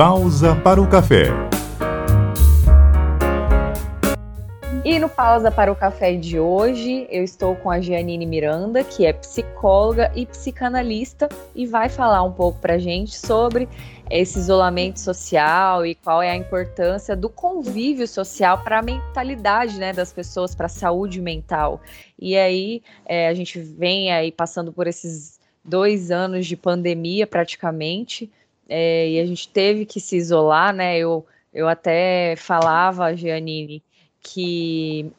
Pausa 0.00 0.56
para 0.56 0.80
o 0.80 0.88
café. 0.88 1.26
E 4.82 4.98
no 4.98 5.10
Pausa 5.10 5.50
para 5.50 5.70
o 5.70 5.76
Café 5.76 6.14
de 6.14 6.40
hoje, 6.40 7.06
eu 7.10 7.22
estou 7.22 7.54
com 7.54 7.70
a 7.70 7.82
Gianine 7.82 8.24
Miranda, 8.24 8.82
que 8.82 9.04
é 9.04 9.12
psicóloga 9.12 10.10
e 10.16 10.24
psicanalista, 10.24 11.28
e 11.54 11.66
vai 11.66 11.90
falar 11.90 12.22
um 12.22 12.32
pouco 12.32 12.58
para 12.60 12.78
gente 12.78 13.14
sobre 13.14 13.68
esse 14.10 14.38
isolamento 14.38 14.98
social 14.98 15.84
e 15.84 15.94
qual 15.94 16.22
é 16.22 16.30
a 16.30 16.36
importância 16.36 17.14
do 17.14 17.28
convívio 17.28 18.08
social 18.08 18.64
para 18.64 18.78
a 18.78 18.82
mentalidade 18.82 19.78
né, 19.78 19.92
das 19.92 20.14
pessoas, 20.14 20.54
para 20.54 20.64
a 20.64 20.70
saúde 20.70 21.20
mental. 21.20 21.78
E 22.18 22.38
aí 22.38 22.82
é, 23.04 23.28
a 23.28 23.34
gente 23.34 23.60
vem 23.60 24.10
aí 24.10 24.32
passando 24.32 24.72
por 24.72 24.86
esses 24.86 25.38
dois 25.62 26.10
anos 26.10 26.46
de 26.46 26.56
pandemia 26.56 27.26
praticamente, 27.26 28.30
é, 28.70 29.10
e 29.10 29.20
a 29.20 29.26
gente 29.26 29.48
teve 29.48 29.84
que 29.84 29.98
se 30.00 30.16
isolar, 30.16 30.72
né? 30.72 30.96
Eu, 30.96 31.26
eu 31.52 31.66
até 31.66 32.36
falava, 32.36 33.14
Giannini, 33.16 33.82
que 34.22 35.10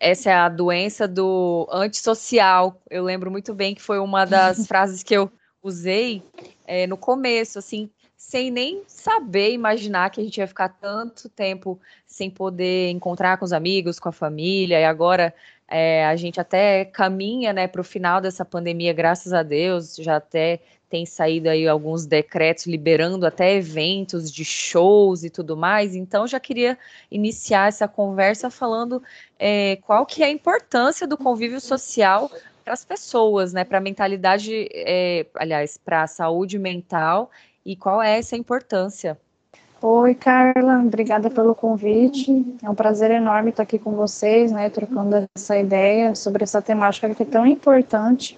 essa 0.00 0.30
é 0.30 0.34
a 0.34 0.48
doença 0.48 1.06
do 1.06 1.68
antissocial. 1.70 2.76
Eu 2.90 3.04
lembro 3.04 3.30
muito 3.30 3.54
bem 3.54 3.72
que 3.72 3.80
foi 3.80 4.00
uma 4.00 4.24
das 4.24 4.66
frases 4.68 5.04
que 5.04 5.14
eu 5.14 5.30
usei 5.62 6.24
é, 6.66 6.88
no 6.88 6.96
começo, 6.96 7.60
assim, 7.60 7.88
sem 8.16 8.50
nem 8.50 8.82
saber 8.88 9.52
imaginar 9.52 10.10
que 10.10 10.20
a 10.20 10.24
gente 10.24 10.38
ia 10.38 10.46
ficar 10.48 10.68
tanto 10.68 11.28
tempo 11.28 11.80
sem 12.04 12.28
poder 12.28 12.90
encontrar 12.90 13.36
com 13.38 13.44
os 13.44 13.52
amigos, 13.52 14.00
com 14.00 14.08
a 14.08 14.12
família, 14.12 14.80
e 14.80 14.84
agora 14.84 15.32
é, 15.68 16.04
a 16.04 16.16
gente 16.16 16.40
até 16.40 16.84
caminha 16.84 17.52
né, 17.52 17.68
para 17.68 17.80
o 17.80 17.84
final 17.84 18.20
dessa 18.20 18.44
pandemia, 18.44 18.92
graças 18.92 19.32
a 19.32 19.44
Deus, 19.44 19.94
já 19.96 20.16
até 20.16 20.60
tem 20.88 21.04
saído 21.04 21.48
aí 21.48 21.68
alguns 21.68 22.06
decretos 22.06 22.66
liberando 22.66 23.26
até 23.26 23.54
eventos 23.54 24.32
de 24.32 24.44
shows 24.44 25.22
e 25.22 25.30
tudo 25.30 25.56
mais. 25.56 25.94
Então, 25.94 26.26
já 26.26 26.40
queria 26.40 26.78
iniciar 27.10 27.68
essa 27.68 27.86
conversa 27.86 28.50
falando 28.50 29.02
é, 29.38 29.76
qual 29.82 30.06
que 30.06 30.22
é 30.22 30.26
a 30.26 30.30
importância 30.30 31.06
do 31.06 31.16
convívio 31.16 31.60
social 31.60 32.30
para 32.64 32.72
as 32.72 32.84
pessoas, 32.84 33.52
né? 33.52 33.64
Para 33.64 33.78
a 33.78 33.80
mentalidade, 33.80 34.68
é, 34.72 35.26
aliás, 35.34 35.76
para 35.76 36.02
a 36.02 36.06
saúde 36.06 36.58
mental 36.58 37.30
e 37.64 37.76
qual 37.76 38.02
é 38.02 38.18
essa 38.18 38.36
importância. 38.36 39.18
Oi, 39.80 40.12
Carla, 40.14 40.80
obrigada 40.80 41.30
pelo 41.30 41.54
convite. 41.54 42.44
É 42.62 42.68
um 42.68 42.74
prazer 42.74 43.12
enorme 43.12 43.50
estar 43.50 43.62
aqui 43.62 43.78
com 43.78 43.92
vocês, 43.92 44.50
né, 44.50 44.68
trocando 44.68 45.28
essa 45.36 45.56
ideia 45.56 46.16
sobre 46.16 46.42
essa 46.42 46.60
temática 46.60 47.14
que 47.14 47.22
é 47.22 47.26
tão 47.26 47.46
importante 47.46 48.36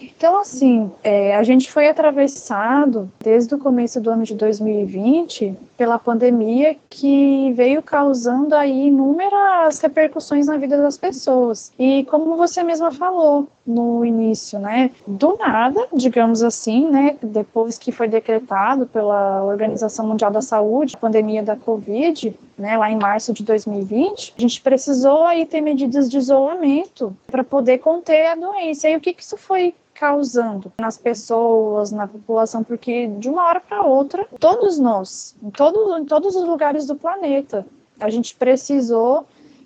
então, 0.00 0.38
assim, 0.40 0.90
é, 1.02 1.36
a 1.36 1.42
gente 1.42 1.70
foi 1.70 1.88
atravessado 1.88 3.10
desde 3.22 3.54
o 3.54 3.58
começo 3.58 4.00
do 4.00 4.10
ano 4.10 4.24
de 4.24 4.34
2020 4.34 5.56
pela 5.76 5.98
pandemia 5.98 6.76
que 6.88 7.52
veio 7.52 7.82
causando 7.82 8.54
aí 8.54 8.88
inúmeras 8.88 9.80
repercussões 9.80 10.46
na 10.46 10.56
vida 10.56 10.76
das 10.76 10.98
pessoas. 10.98 11.72
E 11.78 12.04
como 12.04 12.36
você 12.36 12.62
mesma 12.62 12.90
falou 12.90 13.48
no 13.66 14.04
início, 14.04 14.58
né, 14.58 14.90
do 15.06 15.36
nada, 15.38 15.88
digamos 15.92 16.42
assim, 16.42 16.88
né, 16.90 17.16
depois 17.22 17.78
que 17.78 17.90
foi 17.90 18.06
decretado 18.06 18.86
pela 18.86 19.42
Organização 19.44 20.06
Mundial 20.06 20.30
da 20.30 20.42
Saúde, 20.42 20.94
a 20.96 20.98
pandemia 20.98 21.42
da 21.42 21.56
Covid, 21.56 22.36
né, 22.58 22.76
lá 22.76 22.90
em 22.90 22.98
março 22.98 23.32
de 23.32 23.42
2020, 23.42 24.34
a 24.36 24.40
gente 24.40 24.60
precisou 24.60 25.24
aí 25.24 25.46
ter 25.46 25.60
medidas 25.60 26.10
de 26.10 26.18
isolamento 26.18 27.16
para 27.26 27.42
poder 27.42 27.78
conter 27.78 28.26
a 28.26 28.34
doença. 28.34 28.88
E 28.88 28.96
o 28.96 29.00
que, 29.00 29.14
que 29.14 29.22
isso 29.22 29.36
foi 29.36 29.74
causando 29.94 30.72
nas 30.78 30.98
pessoas, 30.98 31.90
na 31.90 32.06
população, 32.06 32.64
porque 32.64 33.06
de 33.06 33.28
uma 33.28 33.44
hora 33.44 33.60
para 33.60 33.82
outra, 33.82 34.26
todos 34.38 34.78
nós, 34.78 35.34
em, 35.42 35.48
em 35.48 36.04
todos 36.04 36.36
os 36.36 36.44
lugares 36.44 36.86
do 36.86 36.96
planeta, 36.96 37.64
a 37.98 38.10
gente 38.10 38.34
precisou 38.34 39.24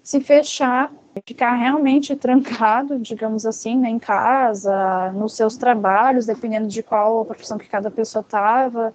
se 0.08 0.22
fechar, 0.22 0.90
ficar 1.26 1.54
realmente 1.56 2.16
trancado, 2.16 2.98
digamos 2.98 3.44
assim, 3.44 3.76
né, 3.76 3.90
em 3.90 3.98
casa, 3.98 5.12
nos 5.12 5.36
seus 5.36 5.58
trabalhos, 5.58 6.24
dependendo 6.24 6.66
de 6.66 6.82
qual 6.82 7.26
profissão 7.26 7.58
que 7.58 7.68
cada 7.68 7.90
pessoa 7.90 8.22
estava, 8.22 8.94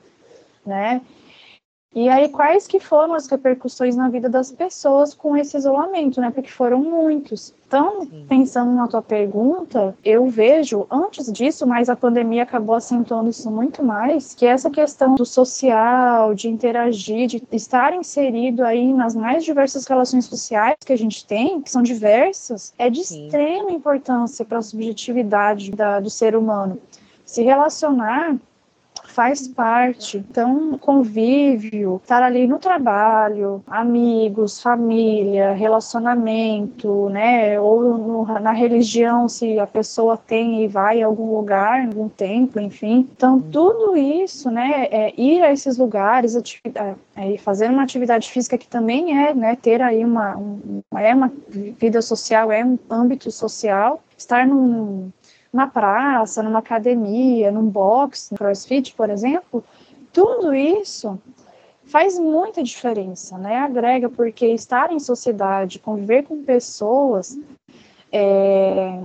né? 0.66 1.04
E 1.96 2.10
aí, 2.10 2.28
quais 2.30 2.66
que 2.66 2.80
foram 2.80 3.14
as 3.14 3.28
repercussões 3.28 3.96
na 3.96 4.10
vida 4.10 4.28
das 4.28 4.52
pessoas 4.52 5.14
com 5.14 5.38
esse 5.38 5.56
isolamento, 5.56 6.20
né? 6.20 6.32
Porque 6.32 6.50
foram 6.50 6.80
muitos. 6.80 7.54
Então, 7.68 8.06
pensando 8.28 8.72
na 8.72 8.88
tua 8.88 9.02
pergunta, 9.02 9.96
eu 10.04 10.28
vejo, 10.28 10.86
antes 10.92 11.32
disso, 11.32 11.66
mas 11.66 11.90
a 11.90 11.96
pandemia 11.96 12.44
acabou 12.44 12.76
acentuando 12.76 13.30
isso 13.30 13.50
muito 13.50 13.84
mais, 13.84 14.34
que 14.34 14.46
essa 14.46 14.70
questão 14.70 15.16
do 15.16 15.26
social, 15.26 16.34
de 16.34 16.48
interagir, 16.50 17.28
de 17.28 17.44
estar 17.52 17.94
inserido 17.94 18.64
aí 18.64 18.94
nas 18.94 19.16
mais 19.16 19.44
diversas 19.44 19.86
relações 19.86 20.26
sociais 20.26 20.76
que 20.84 20.94
a 20.94 20.98
gente 20.98 21.26
tem, 21.26 21.62
que 21.62 21.70
são 21.70 21.82
diversas, 21.82 22.74
é 22.78 22.90
de 22.90 23.04
Sim. 23.04 23.26
extrema 23.26 23.72
importância 23.72 24.46
para 24.46 24.60
a 24.60 24.64
subjetividade 24.64 25.72
da, 25.72 26.00
do 26.00 26.10
ser 26.10 26.36
humano. 26.36 26.80
Se 27.26 27.42
relacionar 27.42 28.36
faz 29.14 29.48
parte. 29.48 30.18
Então, 30.18 30.78
convívio, 30.80 32.02
estar 32.04 32.24
ali 32.24 32.48
no 32.48 32.58
trabalho, 32.58 33.64
amigos, 33.68 34.62
família, 34.62 35.54
relacionamento, 35.54 37.10
né? 37.10 37.60
Ou 37.60 37.98
no, 37.98 38.26
na 38.40 38.52
religião, 38.52 39.30
se 39.30 39.60
a 39.60 39.68
pessoa 39.68 40.18
tem 40.18 40.64
e 40.64 40.68
vai 40.68 41.02
a 41.02 41.06
algum 41.06 41.36
lugar, 41.36 41.86
algum 41.86 42.10
templo, 42.10 42.60
enfim. 42.60 43.08
Então, 43.16 43.40
tudo 43.40 43.96
isso, 43.96 44.50
né? 44.50 44.88
É 44.90 45.14
ir 45.16 45.44
a 45.44 45.52
esses 45.52 45.78
lugares, 45.78 46.36
é, 47.16 47.38
fazer 47.38 47.70
uma 47.70 47.84
atividade 47.84 48.32
física 48.32 48.58
que 48.58 48.68
também 48.68 49.18
é, 49.26 49.34
né? 49.34 49.56
Ter 49.56 49.82
aí 49.82 50.04
uma, 50.04 50.36
um, 50.36 50.82
é 50.98 51.14
uma 51.14 51.32
vida 51.80 52.02
social, 52.02 52.52
é 52.52 52.66
um 52.66 52.80
âmbito 52.90 53.30
social. 53.32 54.02
Estar 54.18 54.48
num, 54.48 55.12
na 55.54 55.68
praça, 55.68 56.42
numa 56.42 56.60
academia, 56.60 57.52
num 57.52 57.68
box, 57.68 58.32
no 58.32 58.38
crossfit, 58.38 58.96
por 58.96 59.10
exemplo, 59.10 59.64
tudo 60.12 60.54
isso 60.54 61.20
faz 61.86 62.18
muita 62.18 62.64
diferença, 62.64 63.38
né? 63.38 63.58
Agrega, 63.58 64.10
porque 64.10 64.48
estar 64.48 64.92
em 64.92 65.00
sociedade, 65.00 65.80
conviver 65.80 66.24
com 66.24 66.44
pessoas, 66.44 67.38
é, 68.12 69.00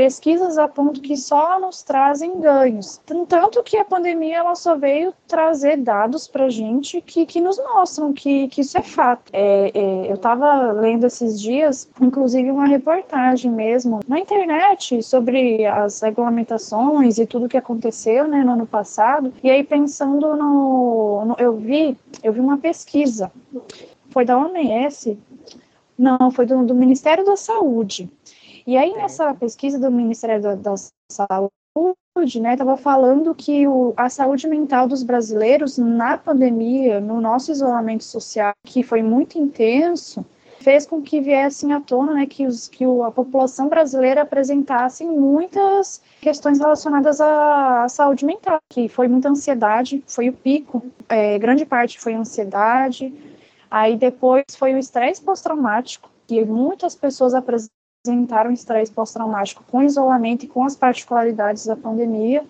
pesquisas 0.00 0.56
apontam 0.56 1.02
que 1.02 1.14
só 1.14 1.60
nos 1.60 1.82
trazem 1.82 2.40
ganhos. 2.40 2.98
Tanto 3.28 3.62
que 3.62 3.76
a 3.76 3.84
pandemia 3.84 4.38
ela 4.38 4.54
só 4.54 4.74
veio 4.74 5.12
trazer 5.28 5.76
dados 5.76 6.26
para 6.26 6.48
gente 6.48 7.02
que, 7.02 7.26
que 7.26 7.38
nos 7.38 7.58
mostram 7.58 8.10
que, 8.10 8.48
que 8.48 8.62
isso 8.62 8.78
é 8.78 8.82
fato. 8.82 9.30
É, 9.30 9.70
é, 9.74 10.10
eu 10.10 10.14
estava 10.14 10.72
lendo 10.72 11.04
esses 11.04 11.38
dias, 11.38 11.86
inclusive, 12.00 12.50
uma 12.50 12.64
reportagem 12.64 13.50
mesmo 13.50 14.00
na 14.08 14.18
internet 14.18 15.02
sobre 15.02 15.66
as 15.66 16.00
regulamentações 16.00 17.18
e 17.18 17.26
tudo 17.26 17.46
que 17.46 17.58
aconteceu 17.58 18.26
né, 18.26 18.42
no 18.42 18.52
ano 18.52 18.66
passado. 18.66 19.34
E 19.42 19.50
aí, 19.50 19.62
pensando 19.62 20.34
no, 20.34 21.26
no 21.26 21.36
eu 21.38 21.56
vi, 21.56 21.94
eu 22.22 22.32
vi 22.32 22.40
uma 22.40 22.56
pesquisa, 22.56 23.30
foi 24.08 24.24
da 24.24 24.38
OMS, 24.38 25.18
não, 25.98 26.30
foi 26.30 26.46
do, 26.46 26.64
do 26.64 26.74
Ministério 26.74 27.22
da 27.22 27.36
Saúde 27.36 28.08
e 28.70 28.76
aí, 28.76 28.92
nessa 28.94 29.34
pesquisa 29.34 29.80
do 29.80 29.90
Ministério 29.90 30.40
da, 30.40 30.54
da 30.54 30.74
Saúde, 31.10 32.40
né, 32.40 32.52
estava 32.52 32.76
falando 32.76 33.34
que 33.34 33.66
o, 33.66 33.92
a 33.96 34.08
saúde 34.08 34.46
mental 34.46 34.86
dos 34.86 35.02
brasileiros 35.02 35.76
na 35.76 36.16
pandemia, 36.16 37.00
no 37.00 37.20
nosso 37.20 37.50
isolamento 37.50 38.04
social, 38.04 38.52
que 38.64 38.84
foi 38.84 39.02
muito 39.02 39.36
intenso, 39.36 40.24
fez 40.60 40.86
com 40.86 41.02
que 41.02 41.20
viessem 41.20 41.72
à 41.72 41.80
tona 41.80 42.14
né, 42.14 42.26
que, 42.26 42.46
os, 42.46 42.68
que 42.68 42.84
a 42.84 43.10
população 43.10 43.68
brasileira 43.68 44.22
apresentasse 44.22 45.04
muitas 45.04 46.00
questões 46.20 46.60
relacionadas 46.60 47.20
à, 47.20 47.82
à, 47.82 47.88
saúde 47.88 48.24
mental, 48.24 48.60
que 48.68 48.88
foi 48.88 49.08
muita 49.08 49.30
ansiedade, 49.30 50.00
foi 50.06 50.28
o 50.28 50.32
pico, 50.32 50.80
é, 51.08 51.36
grande 51.40 51.66
parte 51.66 51.98
foi 51.98 52.14
ansiedade, 52.14 53.12
aí 53.68 53.96
depois 53.96 54.44
foi 54.56 54.74
o 54.74 54.78
estresse 54.78 55.20
pós-traumático, 55.20 56.08
que 56.28 56.44
muitas 56.44 56.94
pessoas 56.94 57.34
apresentaram 57.34 57.79
apresentaram 58.02 58.50
estresse 58.50 58.90
pós-traumático 58.90 59.62
com 59.70 59.82
isolamento 59.82 60.44
e 60.44 60.48
com 60.48 60.64
as 60.64 60.74
particularidades 60.74 61.66
da 61.66 61.76
pandemia, 61.76 62.42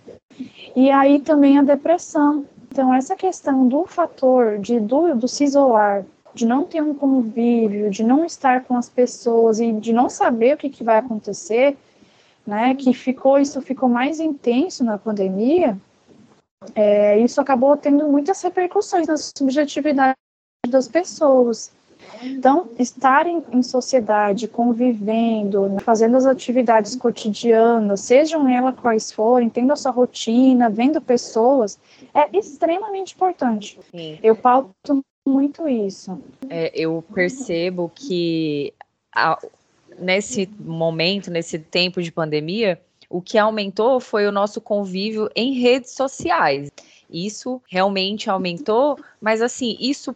e 0.76 0.90
aí 0.90 1.18
também 1.18 1.58
a 1.58 1.62
depressão. 1.62 2.46
Então, 2.70 2.94
essa 2.94 3.16
questão 3.16 3.66
do 3.66 3.84
fator 3.84 4.58
de 4.58 4.78
do, 4.78 5.14
do 5.16 5.26
se 5.26 5.42
isolar, 5.42 6.04
de 6.32 6.46
não 6.46 6.64
ter 6.64 6.80
um 6.80 6.94
convívio, 6.94 7.90
de 7.90 8.04
não 8.04 8.24
estar 8.24 8.62
com 8.62 8.76
as 8.76 8.88
pessoas 8.88 9.58
e 9.58 9.72
de 9.72 9.92
não 9.92 10.08
saber 10.08 10.54
o 10.54 10.56
que, 10.56 10.70
que 10.70 10.84
vai 10.84 10.98
acontecer, 10.98 11.76
né, 12.46 12.74
que 12.76 12.94
ficou 12.94 13.38
isso 13.38 13.60
ficou 13.60 13.88
mais 13.88 14.20
intenso 14.20 14.84
na 14.84 14.96
pandemia, 14.96 15.76
é, 16.76 17.18
isso 17.18 17.40
acabou 17.40 17.76
tendo 17.76 18.06
muitas 18.08 18.40
repercussões 18.40 19.08
na 19.08 19.16
subjetividade 19.16 20.16
das 20.68 20.86
pessoas. 20.86 21.72
Então, 22.22 22.68
estar 22.78 23.26
em, 23.26 23.42
em 23.52 23.62
sociedade, 23.62 24.48
convivendo, 24.48 25.68
né, 25.68 25.80
fazendo 25.80 26.16
as 26.16 26.26
atividades 26.26 26.96
cotidianas, 26.96 28.00
sejam 28.00 28.48
elas 28.48 28.74
quais 28.78 29.10
forem, 29.10 29.48
tendo 29.48 29.72
a 29.72 29.76
sua 29.76 29.90
rotina, 29.90 30.68
vendo 30.68 31.00
pessoas, 31.00 31.78
é 32.14 32.36
extremamente 32.36 33.14
importante. 33.14 33.78
Sim. 33.90 34.18
Eu 34.22 34.36
pauto 34.36 35.04
muito 35.26 35.68
isso. 35.68 36.20
É, 36.48 36.70
eu 36.74 37.04
percebo 37.14 37.90
que 37.94 38.72
a, 39.14 39.38
nesse 39.98 40.48
momento, 40.58 41.30
nesse 41.30 41.58
tempo 41.58 42.02
de 42.02 42.10
pandemia, 42.10 42.80
o 43.08 43.20
que 43.20 43.36
aumentou 43.36 44.00
foi 44.00 44.26
o 44.26 44.32
nosso 44.32 44.60
convívio 44.60 45.28
em 45.34 45.54
redes 45.54 45.92
sociais. 45.92 46.70
Isso 47.08 47.60
realmente 47.68 48.30
aumentou, 48.30 48.96
mas 49.20 49.42
assim, 49.42 49.76
isso 49.80 50.14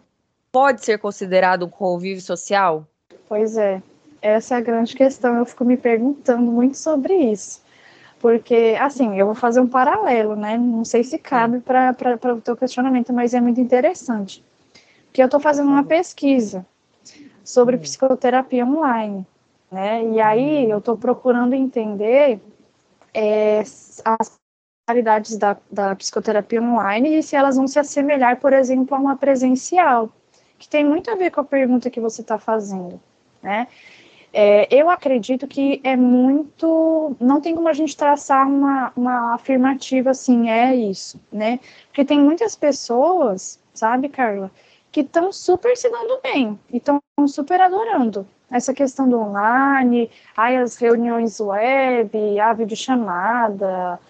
pode 0.54 0.84
ser 0.84 1.00
considerado 1.00 1.66
um 1.66 1.68
convívio 1.68 2.22
social? 2.22 2.86
Pois 3.28 3.56
é, 3.56 3.82
essa 4.22 4.54
é 4.54 4.58
a 4.58 4.60
grande 4.60 4.94
questão. 4.94 5.36
Eu 5.36 5.44
fico 5.44 5.64
me 5.64 5.76
perguntando 5.76 6.48
muito 6.52 6.76
sobre 6.76 7.12
isso. 7.12 7.60
Porque, 8.20 8.76
assim, 8.80 9.18
eu 9.18 9.26
vou 9.26 9.34
fazer 9.34 9.58
um 9.58 9.66
paralelo, 9.66 10.36
né? 10.36 10.56
Não 10.56 10.84
sei 10.84 11.02
se 11.02 11.18
cabe 11.18 11.58
para 11.58 11.92
o 12.32 12.40
teu 12.40 12.56
questionamento, 12.56 13.12
mas 13.12 13.34
é 13.34 13.40
muito 13.40 13.60
interessante. 13.60 14.44
Porque 15.06 15.20
eu 15.20 15.24
estou 15.24 15.40
fazendo 15.40 15.66
uma 15.66 15.82
pesquisa 15.82 16.64
sobre 17.42 17.76
psicoterapia 17.76 18.64
online, 18.64 19.26
né? 19.72 20.04
E 20.04 20.20
aí 20.20 20.70
eu 20.70 20.78
estou 20.78 20.96
procurando 20.96 21.54
entender 21.54 22.38
é, 23.12 23.58
as 24.04 24.38
qualidades 24.86 25.36
da, 25.36 25.56
da 25.68 25.96
psicoterapia 25.96 26.62
online 26.62 27.18
e 27.18 27.22
se 27.24 27.34
elas 27.34 27.56
vão 27.56 27.66
se 27.66 27.80
assemelhar, 27.80 28.38
por 28.38 28.52
exemplo, 28.52 28.94
a 28.94 29.00
uma 29.00 29.16
presencial, 29.16 30.10
que 30.64 30.68
tem 30.68 30.82
muito 30.82 31.10
a 31.10 31.14
ver 31.14 31.30
com 31.30 31.42
a 31.42 31.44
pergunta 31.44 31.90
que 31.90 32.00
você 32.00 32.22
está 32.22 32.38
fazendo, 32.38 32.98
né? 33.42 33.68
É, 34.32 34.66
eu 34.74 34.88
acredito 34.88 35.46
que 35.46 35.78
é 35.84 35.94
muito. 35.94 37.14
Não 37.20 37.38
tem 37.38 37.54
como 37.54 37.68
a 37.68 37.72
gente 37.74 37.94
traçar 37.94 38.48
uma, 38.48 38.90
uma 38.96 39.34
afirmativa 39.34 40.10
assim, 40.10 40.48
é 40.48 40.74
isso, 40.74 41.20
né? 41.30 41.60
Porque 41.88 42.02
tem 42.04 42.18
muitas 42.18 42.56
pessoas, 42.56 43.60
sabe, 43.74 44.08
Carla, 44.08 44.50
que 44.90 45.02
estão 45.02 45.30
super 45.30 45.76
se 45.76 45.90
dando 45.90 46.18
bem 46.22 46.58
e 46.72 46.78
estão 46.78 46.98
super 47.28 47.60
adorando 47.60 48.26
essa 48.50 48.72
questão 48.72 49.06
do 49.06 49.20
online, 49.20 50.10
ai, 50.34 50.56
as 50.56 50.76
reuniões 50.76 51.40
web, 51.40 52.40
a 52.40 52.52
videochamada, 52.54 54.00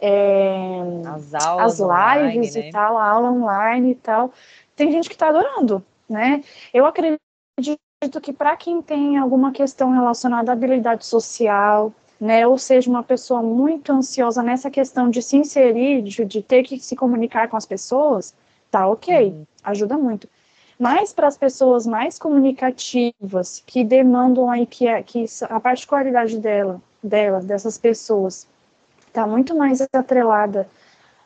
é, 0.00 0.80
as, 1.06 1.34
aulas 1.34 1.80
as 1.80 1.80
lives 1.80 2.50
online, 2.50 2.62
né? 2.62 2.68
e 2.68 2.72
tal, 2.72 2.98
a 2.98 3.08
aula 3.08 3.32
online 3.32 3.90
e 3.90 3.94
tal. 3.96 4.32
Tem 4.76 4.92
gente 4.92 5.08
que 5.08 5.14
está 5.14 5.28
adorando, 5.28 5.84
né? 6.08 6.42
Eu 6.72 6.86
acredito 6.86 7.20
que 8.22 8.32
para 8.32 8.56
quem 8.56 8.82
tem 8.82 9.16
alguma 9.16 9.52
questão 9.52 9.90
relacionada 9.90 10.52
à 10.52 10.54
habilidade 10.54 11.06
social, 11.06 11.92
né, 12.20 12.46
ou 12.46 12.56
seja, 12.58 12.88
uma 12.90 13.02
pessoa 13.02 13.42
muito 13.42 13.92
ansiosa 13.92 14.42
nessa 14.42 14.70
questão 14.70 15.10
de 15.10 15.20
se 15.22 15.36
inserir, 15.36 16.02
de, 16.02 16.24
de 16.24 16.42
ter 16.42 16.62
que 16.62 16.78
se 16.78 16.96
comunicar 16.96 17.48
com 17.48 17.56
as 17.56 17.66
pessoas, 17.66 18.34
tá 18.70 18.86
ok, 18.86 19.28
uhum. 19.28 19.46
ajuda 19.62 19.98
muito. 19.98 20.28
Mas 20.78 21.12
para 21.12 21.28
as 21.28 21.36
pessoas 21.36 21.86
mais 21.86 22.18
comunicativas, 22.18 23.62
que 23.64 23.84
demandam 23.84 24.50
aí 24.50 24.66
que, 24.66 24.86
que 25.04 25.24
a 25.48 25.60
particularidade 25.60 26.38
dela, 26.38 26.80
delas, 27.02 27.44
dessas 27.44 27.78
pessoas, 27.78 28.46
está 29.06 29.26
muito 29.26 29.56
mais 29.56 29.80
atrelada 29.92 30.68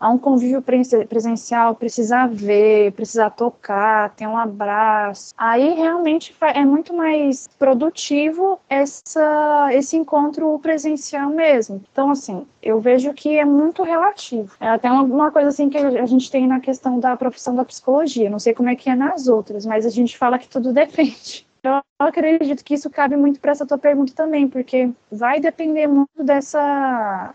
a 0.01 0.09
um 0.09 0.19
convívio 0.19 0.63
presencial, 1.09 1.75
precisar 1.75 2.29
ver, 2.29 2.93
precisar 2.93 3.31
tocar, 3.31 4.15
ter 4.15 4.27
um 4.27 4.37
abraço. 4.37 5.35
Aí 5.37 5.75
realmente 5.75 6.35
é 6.41 6.65
muito 6.65 6.95
mais 6.95 7.49
produtivo 7.59 8.61
essa, 8.69 9.69
esse 9.73 9.97
encontro 9.97 10.59
presencial 10.61 11.31
mesmo. 11.31 11.83
Então, 11.93 12.11
assim, 12.11 12.47
eu 12.63 12.81
vejo 12.81 13.13
que 13.13 13.37
é 13.37 13.45
muito 13.45 13.83
relativo. 13.83 14.53
É 14.61 14.69
até 14.69 14.91
uma, 14.91 15.03
uma 15.03 15.31
coisa 15.31 15.49
assim 15.49 15.69
que 15.69 15.79
a 15.79 16.07
gente 16.07 16.31
tem 16.31 16.47
na 16.47 16.61
questão 16.61 17.01
da 17.01 17.17
profissão 17.17 17.55
da 17.55 17.65
psicologia. 17.65 18.31
Não 18.31 18.39
sei 18.39 18.55
como 18.55 18.69
é 18.69 18.77
que 18.77 18.91
é 18.91 18.95
nas 18.95 19.27
outras, 19.27 19.67
mas 19.67 19.85
a 19.85 19.91
gente 19.91 20.17
fala 20.17 20.39
que 20.39 20.49
tudo 20.49 20.73
depende. 20.75 21.47
Eu 21.63 21.83
acredito 21.99 22.65
que 22.65 22.75
isso 22.75 22.89
cabe 22.89 23.17
muito 23.17 23.41
para 23.41 23.51
essa 23.51 23.67
tua 23.67 23.79
pergunta 23.79 24.13
também, 24.15 24.47
porque 24.49 24.91
vai 25.11 25.41
depender 25.41 25.89
muito 25.89 26.23
dessa 26.23 27.35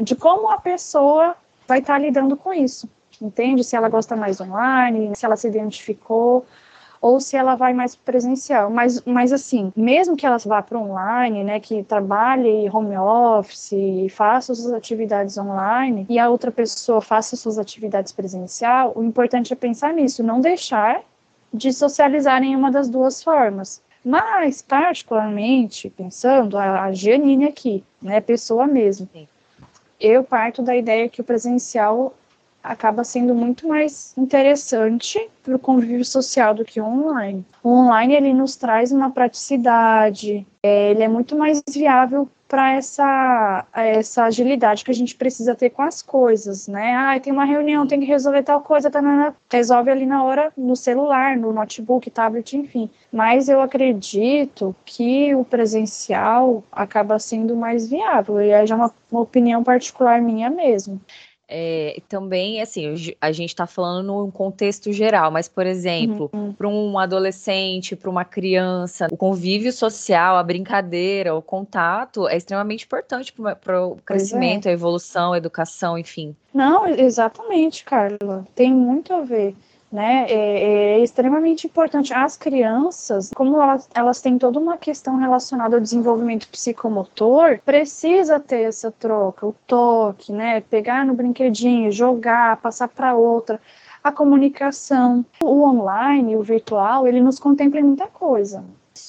de 0.00 0.14
como 0.14 0.48
a 0.48 0.58
pessoa 0.58 1.36
vai 1.66 1.78
estar 1.78 1.94
tá 1.94 1.98
lidando 1.98 2.36
com 2.36 2.52
isso, 2.52 2.88
entende? 3.20 3.64
Se 3.64 3.76
ela 3.76 3.88
gosta 3.88 4.16
mais 4.16 4.40
online, 4.40 5.12
se 5.14 5.24
ela 5.24 5.36
se 5.36 5.48
identificou, 5.48 6.44
ou 7.04 7.20
se 7.20 7.36
ela 7.36 7.54
vai 7.54 7.74
mais 7.74 7.94
presencial. 7.94 8.70
Mas, 8.70 9.02
mas 9.02 9.30
assim, 9.30 9.70
mesmo 9.76 10.16
que 10.16 10.24
ela 10.24 10.38
vá 10.38 10.62
para 10.62 10.78
online, 10.78 11.44
né, 11.44 11.60
que 11.60 11.82
trabalhe 11.82 12.66
home 12.70 12.96
office, 12.96 14.10
faça 14.10 14.54
suas 14.54 14.72
atividades 14.72 15.36
online, 15.36 16.06
e 16.08 16.18
a 16.18 16.30
outra 16.30 16.50
pessoa 16.50 17.02
faça 17.02 17.36
suas 17.36 17.58
atividades 17.58 18.10
presencial, 18.10 18.94
o 18.96 19.04
importante 19.04 19.52
é 19.52 19.56
pensar 19.56 19.92
nisso, 19.92 20.22
não 20.22 20.40
deixar 20.40 21.02
de 21.52 21.74
socializar 21.74 22.42
em 22.42 22.56
uma 22.56 22.70
das 22.70 22.88
duas 22.88 23.22
formas. 23.22 23.82
Mas, 24.02 24.62
particularmente, 24.62 25.90
pensando, 25.90 26.56
a, 26.56 26.84
a 26.84 26.92
Giannine 26.92 27.44
aqui, 27.44 27.84
né, 28.00 28.18
pessoa 28.22 28.66
mesmo, 28.66 29.06
eu 30.04 30.22
parto 30.22 30.62
da 30.62 30.76
ideia 30.76 31.08
que 31.08 31.22
o 31.22 31.24
presencial 31.24 32.14
acaba 32.64 33.04
sendo 33.04 33.34
muito 33.34 33.68
mais 33.68 34.16
interessante 34.16 35.30
para 35.42 35.54
o 35.54 35.58
convívio 35.58 36.04
social 36.04 36.54
do 36.54 36.64
que 36.64 36.80
o 36.80 36.84
online. 36.84 37.44
O 37.62 37.68
online 37.68 38.14
ele 38.14 38.32
nos 38.32 38.56
traz 38.56 38.90
uma 38.90 39.10
praticidade, 39.10 40.46
é, 40.62 40.90
ele 40.90 41.02
é 41.02 41.08
muito 41.08 41.36
mais 41.36 41.62
viável 41.70 42.26
para 42.48 42.74
essa, 42.74 43.66
essa 43.74 44.24
agilidade 44.24 44.84
que 44.84 44.90
a 44.90 44.94
gente 44.94 45.16
precisa 45.16 45.54
ter 45.54 45.70
com 45.70 45.82
as 45.82 46.00
coisas, 46.00 46.68
né? 46.68 46.94
Ah, 46.94 47.18
tem 47.18 47.32
uma 47.32 47.44
reunião, 47.44 47.86
tem 47.86 47.98
que 47.98 48.06
resolver 48.06 48.42
tal 48.42 48.60
coisa, 48.60 48.90
tá, 48.90 49.34
resolve 49.50 49.90
ali 49.90 50.06
na 50.06 50.22
hora 50.22 50.52
no 50.56 50.76
celular, 50.76 51.36
no 51.36 51.52
notebook, 51.52 52.08
tablet, 52.10 52.56
enfim. 52.56 52.88
Mas 53.12 53.48
eu 53.48 53.60
acredito 53.60 54.74
que 54.84 55.34
o 55.34 55.44
presencial 55.44 56.62
acaba 56.70 57.18
sendo 57.18 57.56
mais 57.56 57.88
viável, 57.88 58.40
e 58.40 58.52
aí 58.52 58.66
já 58.66 58.74
é 58.74 58.78
uma, 58.78 58.94
uma 59.10 59.20
opinião 59.22 59.64
particular 59.64 60.22
minha 60.22 60.48
mesmo. 60.48 61.00
É, 61.56 62.02
também, 62.08 62.60
assim, 62.60 63.14
a 63.20 63.30
gente 63.30 63.50
está 63.50 63.64
falando 63.64 64.06
num 64.06 64.28
contexto 64.28 64.92
geral, 64.92 65.30
mas, 65.30 65.46
por 65.48 65.64
exemplo, 65.64 66.28
uhum. 66.32 66.52
para 66.52 66.66
um 66.66 66.98
adolescente, 66.98 67.94
para 67.94 68.10
uma 68.10 68.24
criança, 68.24 69.06
o 69.12 69.16
convívio 69.16 69.72
social, 69.72 70.36
a 70.36 70.42
brincadeira, 70.42 71.32
o 71.32 71.40
contato 71.40 72.26
é 72.26 72.36
extremamente 72.36 72.86
importante 72.86 73.32
para 73.32 73.86
o 73.86 73.92
é. 73.92 73.96
crescimento, 74.04 74.66
é. 74.66 74.70
a 74.70 74.72
evolução, 74.72 75.32
a 75.32 75.38
educação, 75.38 75.96
enfim. 75.96 76.34
Não, 76.52 76.88
exatamente, 76.88 77.84
Carla. 77.84 78.44
Tem 78.56 78.74
muito 78.74 79.12
a 79.12 79.20
ver 79.20 79.54
né, 79.94 80.26
é, 80.28 80.96
é, 80.96 80.98
extremamente 80.98 81.68
importante. 81.68 82.12
As 82.12 82.36
crianças, 82.36 83.30
como 83.32 83.62
elas, 83.62 83.88
elas 83.94 84.20
têm 84.20 84.36
toda 84.36 84.58
uma 84.58 84.76
questão 84.76 85.16
relacionada 85.18 85.76
ao 85.76 85.80
desenvolvimento 85.80 86.48
psicomotor, 86.48 87.60
precisa 87.64 88.40
ter 88.40 88.62
essa 88.62 88.90
troca, 88.90 89.46
o 89.46 89.54
toque, 89.68 90.32
né, 90.32 90.60
pegar 90.62 91.06
no 91.06 91.14
brinquedinho, 91.14 91.92
jogar, 91.92 92.56
passar 92.56 92.88
para 92.88 93.14
outra. 93.14 93.60
A 94.02 94.10
comunicação, 94.10 95.24
o 95.40 95.62
online, 95.62 96.36
o 96.36 96.42
virtual, 96.42 97.06
ele 97.06 97.20
nos 97.20 97.38
contempla 97.38 97.78
em 97.78 97.84
muita 97.84 98.08
coisa. 98.08 98.64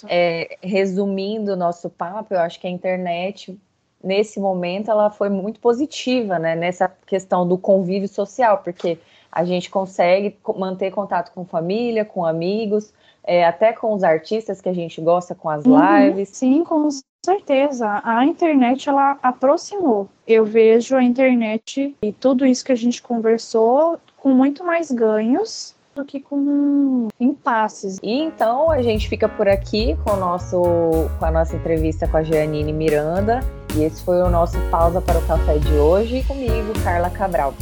É, 0.08 0.56
resumindo 0.62 1.54
o 1.54 1.56
nosso 1.56 1.90
papo, 1.90 2.36
eu 2.36 2.40
acho 2.40 2.60
que 2.62 2.68
a 2.68 2.70
internet 2.70 3.60
nesse 4.04 4.40
momento 4.40 4.92
ela 4.92 5.10
foi 5.10 5.30
muito 5.30 5.60
positiva, 5.60 6.38
né, 6.38 6.56
nessa 6.56 6.88
questão 7.08 7.48
do 7.48 7.58
convívio 7.58 8.08
social, 8.08 8.60
porque 8.60 9.00
a 9.36 9.44
gente 9.44 9.70
consegue 9.70 10.38
manter 10.56 10.92
contato 10.92 11.34
com 11.34 11.44
família, 11.44 12.06
com 12.06 12.26
amigos, 12.26 12.94
é, 13.22 13.46
até 13.46 13.74
com 13.74 13.94
os 13.94 14.02
artistas 14.02 14.62
que 14.62 14.70
a 14.70 14.74
gente 14.74 15.02
gosta, 15.02 15.36
com 15.36 15.50
as 15.50 15.66
uhum, 15.66 15.78
lives. 15.78 16.30
Sim, 16.30 16.64
com 16.64 16.88
certeza. 17.26 18.02
A 18.06 18.26
internet 18.26 18.88
ela 18.88 19.20
aproximou. 19.22 20.08
Eu 20.26 20.46
vejo 20.46 20.96
a 20.96 21.04
internet 21.04 21.94
e 22.02 22.14
tudo 22.14 22.46
isso 22.46 22.64
que 22.64 22.72
a 22.72 22.78
gente 22.78 23.04
conversou 23.04 24.00
com 24.16 24.30
muito 24.30 24.64
mais 24.64 24.90
ganhos 24.90 25.76
do 25.94 26.06
que 26.06 26.22
com 26.22 27.10
impasses. 27.20 27.98
E 28.02 28.22
então 28.22 28.72
a 28.72 28.82
gente 28.82 29.10
fica 29.10 29.28
por 29.28 29.50
aqui 29.50 29.98
com, 30.06 30.12
o 30.12 30.18
nosso, 30.18 30.62
com 31.20 31.26
a 31.26 31.32
nossa 31.32 31.58
entrevista 31.58 32.08
com 32.08 32.18
a 32.18 32.24
Jeanine 32.24 32.72
Miranda. 32.72 33.42
E 33.76 33.84
esse 33.84 34.02
foi 34.04 34.22
o 34.22 34.30
nosso 34.30 34.58
pausa 34.72 35.02
para 35.02 35.20
o 35.20 35.28
café 35.28 35.58
de 35.58 35.74
hoje. 35.74 36.20
E 36.20 36.24
comigo, 36.24 36.72
Carla 36.84 37.10
Cabral. 37.10 37.54